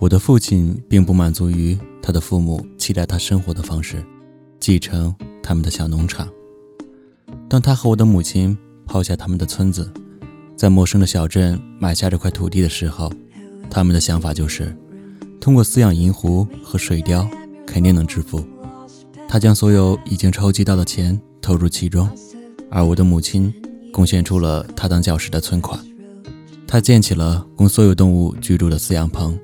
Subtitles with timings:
[0.00, 4.02] 我的父亲并不满足于他的父母期待他生活的方式，
[4.58, 6.26] 继承他们的小农场。
[7.50, 9.92] 当他和我的母亲抛下他们的村子，
[10.56, 13.12] 在陌生的小镇买下这块土地的时候，
[13.68, 14.74] 他们的想法就是，
[15.38, 17.28] 通过饲养银狐和水貂，
[17.66, 18.42] 肯定能致富。
[19.28, 22.08] 他将所有已经筹集到的钱投入其中，
[22.70, 23.52] 而我的母亲
[23.92, 25.78] 贡献出了他当教师的存款。
[26.66, 29.38] 他建起了供所有动物居住的饲养棚。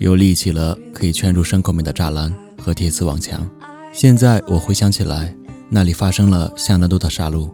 [0.00, 3.46] 又立起了可以圈住牲口们的栅栏和铁丝网墙。
[3.92, 5.34] 现在我回想起来，
[5.68, 7.50] 那里发生了相当多的杀戮。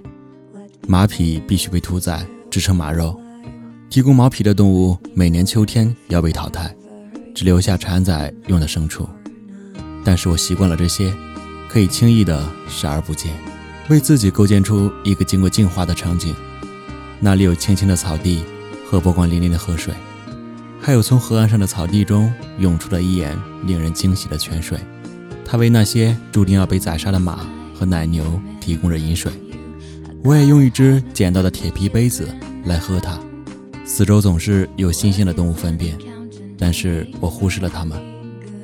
[0.86, 3.20] 马匹必须被屠宰制成马肉，
[3.90, 6.72] 提供毛皮的动物每年秋天要被淘汰，
[7.34, 9.08] 只留下产崽用的牲畜。
[10.04, 11.12] 但是我习惯了这些，
[11.68, 13.32] 可以轻易的视而不见，
[13.88, 16.32] 为自己构建出一个经过净化的场景。
[17.18, 18.44] 那里有青青的草地
[18.88, 19.92] 和波光粼粼的河水。
[20.80, 24.78] 还有从河岸上的草地中涌出了一眼令人惊喜的泉水，
[25.44, 29.32] 它为那些注定要被宰杀的马和奶牛提供着饮水。
[30.22, 32.28] 我也用一只捡到的铁皮杯子
[32.64, 33.18] 来喝它。
[33.84, 35.96] 四周总是有新鲜的动物粪便，
[36.58, 38.00] 但是我忽视了它们。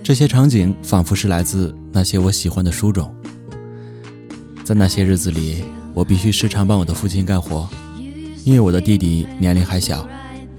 [0.02, 3.12] 这些场景仿佛是来自那些我喜欢的书中。
[4.64, 7.68] 在那些日子里，我必须时常帮我的父亲干活，
[8.44, 10.08] 因为我的弟弟年龄还小。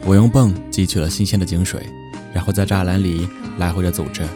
[0.05, 1.89] 我用泵汲取了新鲜的井水，
[2.33, 4.27] 然后在栅栏里来回的走着，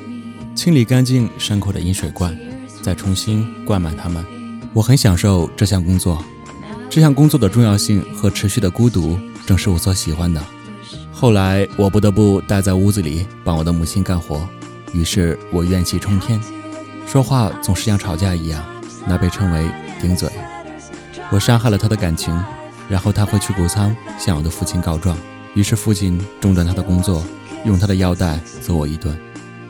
[0.56, 2.38] 清理干净牲口的饮水罐，
[2.82, 4.26] 再重新灌满它们。
[4.74, 6.24] 我很享受这项工作，
[6.90, 10.42] 这项工作的重要性和持续的孤独正是我所喜欢的。
[11.12, 14.48] 后来我不得不待在屋子里帮我的母亲干活，
[14.94, 16.40] 于是我怨气冲天，
[17.06, 18.64] 说话总是像吵架一样，
[19.06, 20.30] 那被称为顶嘴。
[21.30, 22.34] 我伤害了他的感情，
[22.88, 25.18] 然后他会去谷仓向我的父亲告状。
[25.56, 27.24] 于是父亲中断他的工作，
[27.66, 29.18] 用他的腰带揍我一顿。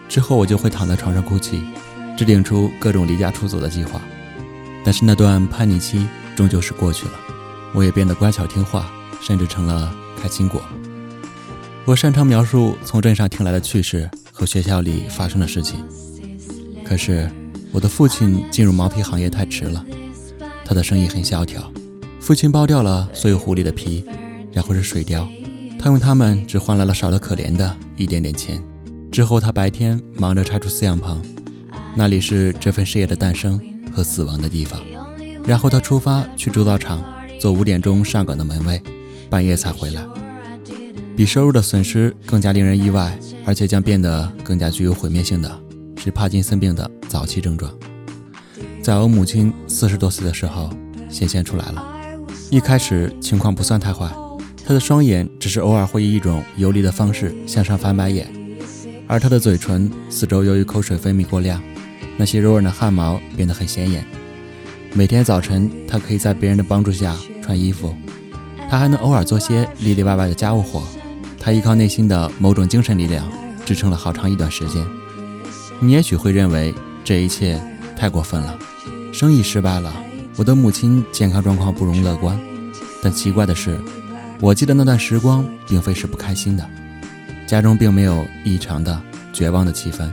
[0.09, 1.61] 之后我就会躺在床上哭泣，
[2.17, 4.01] 制定出各种离家出走的计划。
[4.83, 7.13] 但是那段叛逆期终究是过去了，
[7.73, 8.89] 我也变得乖巧听话，
[9.21, 10.61] 甚至成了开心果。
[11.85, 15.83] 我擅长描述从镇上听来的趣事和学校里发生的事情。
[16.83, 17.29] 可是
[17.71, 19.85] 我的父亲进入毛皮行业太迟了，
[20.65, 21.71] 他的生意很萧条。
[22.19, 24.03] 父亲剥掉了所有狐狸的皮，
[24.51, 25.27] 然后是水貂。
[25.79, 28.61] 他用它们只换来了少得可怜的一点点钱。
[29.11, 31.21] 之后，他白天忙着拆除饲养棚，
[31.95, 33.59] 那里是这份事业的诞生
[33.93, 34.79] 和死亡的地方。
[35.45, 37.01] 然后他出发去铸造厂
[37.39, 38.81] 做五点钟上岗的门卫，
[39.29, 40.03] 半夜才回来。
[41.15, 45.59] 比收入的损失更加令人意外，而且将变得更加具有毁灭性的
[45.97, 47.71] 是帕金森病的早期症状，
[48.83, 50.69] 在我母亲四十多岁的时候
[51.09, 51.83] 显现出来了。
[52.51, 54.11] 一开始情况不算太坏。
[54.67, 58.27] 他的双眼只是偶尔会以一种游离的方式向上翻白眼，
[59.07, 61.63] 而他的嘴唇四周由于口水分泌过量，
[62.17, 64.05] 那些柔软的汗毛变得很显眼。
[64.91, 67.95] 每天早晨，他可以在别人的帮助下穿衣服，
[68.69, 70.83] 他还能偶尔做些里里外外的家务活。
[71.39, 73.25] 他依靠内心的某种精神力量
[73.65, 74.85] 支撑了好长一段时间。
[75.79, 76.75] 你也许会认为
[77.05, 77.57] 这一切
[77.95, 78.59] 太过分了，
[79.13, 79.93] 生意失败了，
[80.35, 82.37] 我的母亲健康状况不容乐观。
[83.01, 83.79] 但奇怪的是。
[84.39, 86.63] 我记得那段时光并非是不开心的，
[87.47, 89.01] 家中并没有异常的
[89.33, 90.07] 绝望的气氛。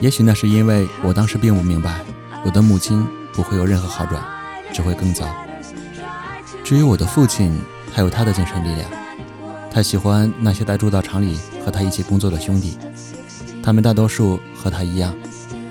[0.00, 2.00] 也许那是因为我当时并不明白，
[2.44, 4.22] 我的母亲不会有任何好转，
[4.72, 5.26] 只会更糟。
[6.62, 7.58] 至于我的父亲，
[7.90, 8.90] 还有他的精神力量。
[9.70, 12.76] 他喜欢那些在铸造厂里和他一起工作的兄弟，
[13.62, 15.14] 他们大多数和他一样，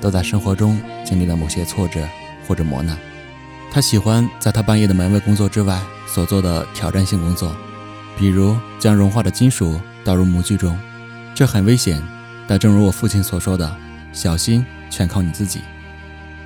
[0.01, 2.01] 都在生活中经历了某些挫折
[2.47, 2.97] 或者磨难。
[3.71, 7.55] 他喜欢在他半夜的门卫工作之外所做的挑战性工作。
[8.17, 10.77] 比如将融化的金属倒入模具中，
[11.33, 12.01] 这很危险。
[12.47, 13.75] 但正如我父亲所说的，
[14.11, 15.61] 小心全靠你自己。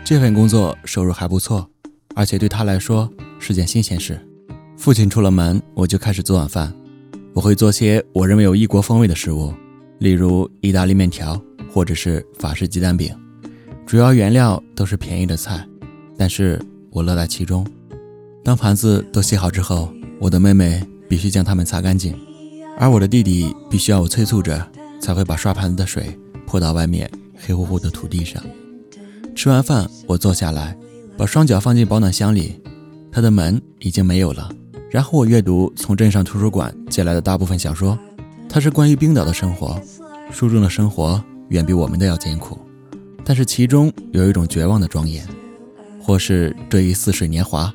[0.03, 1.67] 这份工作收入还不错，
[2.15, 4.19] 而且对他来说是件新鲜事。
[4.77, 6.71] 父亲出了门，我就开始做晚饭。
[7.33, 9.53] 我会做些我认为有异国风味的食物，
[9.99, 11.39] 例如意大利面条
[11.71, 13.13] 或者是法式鸡蛋饼。
[13.85, 15.67] 主要原料都是便宜的菜，
[16.17, 16.61] 但是
[16.91, 17.65] 我乐在其中。
[18.43, 20.81] 当盘子都洗好之后，我的妹妹。
[21.07, 22.15] 必须将它们擦干净，
[22.77, 24.67] 而我的弟弟必须要我催促着，
[24.99, 28.41] 才会把刷盘子的水泼到外面黑乎乎的土地上。
[29.35, 30.77] 吃完饭，我坐下来，
[31.17, 32.59] 把双脚放进保暖箱里，
[33.11, 34.49] 它的门已经没有了。
[34.89, 37.97] 然后我阅读从镇上图书馆借来的大部分小说，
[38.49, 39.79] 它是关于冰岛的生活。
[40.31, 42.57] 书中的生活远比我们的要艰苦，
[43.23, 45.25] 但是其中有一种绝望的庄严，
[46.01, 47.73] 或是对于似水年华。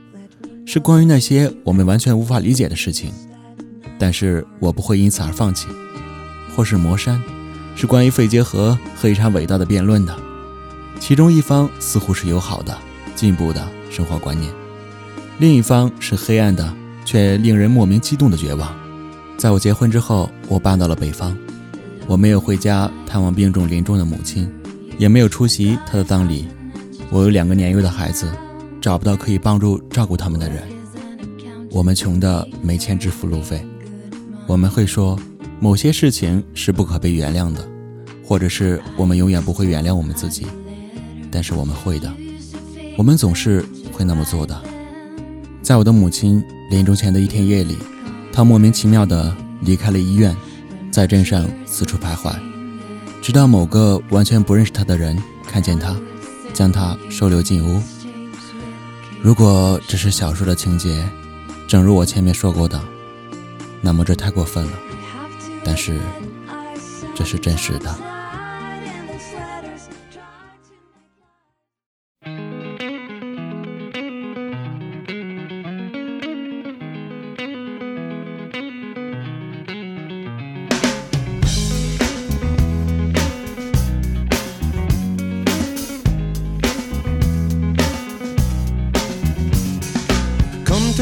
[0.65, 3.13] 是关于那些我们完全无法理解的事情，
[3.99, 5.67] 但是我不会因此而放弃，
[6.55, 7.21] 或是磨山，
[7.75, 10.17] 是关于肺结核和一场伟大的辩论的，
[11.01, 12.77] 其中一方似乎是友好的、
[13.15, 14.53] 进步的生活观念，
[15.39, 16.73] 另一方是黑暗的
[17.05, 18.75] 却令人莫名激动的绝望。
[19.37, 21.37] 在我结婚之后，我搬到了北方，
[22.07, 24.49] 我没有回家探望病重临终的母亲，
[24.97, 26.47] 也没有出席她的葬礼。
[27.11, 28.31] 我有两个年幼的孩子，
[28.83, 30.65] 找不到可以帮助照顾他们的人。
[31.71, 33.65] 我们穷的没钱支付路费，
[34.47, 35.19] 我们会说。
[35.61, 37.65] 某些事情是不可被原谅的，
[38.25, 40.45] 或者是我们永远不会原谅我们自己，
[41.31, 42.13] 但是我们会的，
[42.99, 44.61] 我们总是会那么做的。
[45.63, 47.77] 在我的母亲临终前的一天夜里，
[48.33, 50.37] 她莫名其妙地离开了医院，
[50.91, 52.35] 在镇上四处徘徊，
[53.23, 55.95] 直到某个完全不认识她的人看见她，
[56.53, 57.81] 将她收留进屋。
[59.23, 61.09] 如果只是小说的情节，
[61.69, 62.83] 正如我前面说过的，
[63.81, 64.73] 那么这太过分了。
[65.63, 66.01] 但是，
[67.15, 68.12] 这是真实的。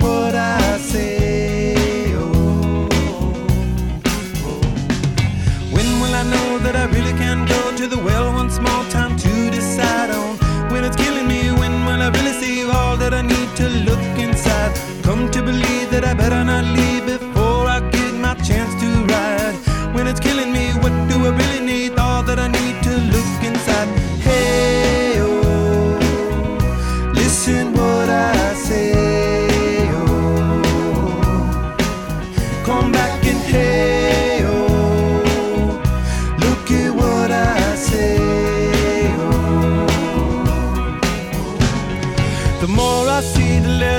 [0.00, 1.45] what I say.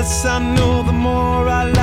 [0.07, 1.76] I know, the more I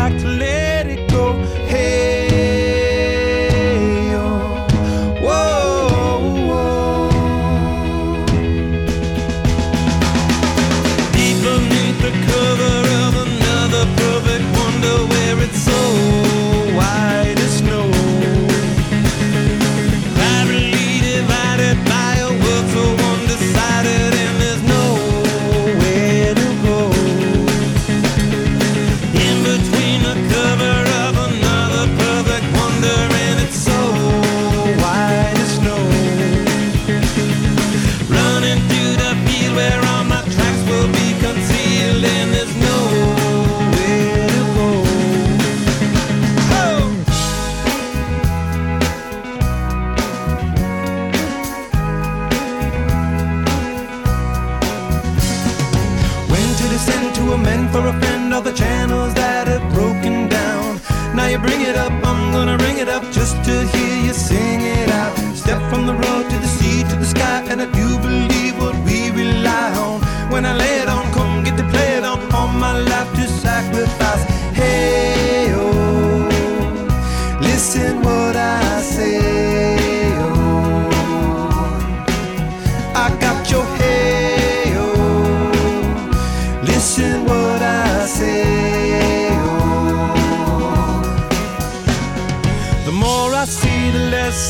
[64.05, 64.54] you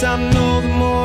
[0.03, 1.04] I know the more.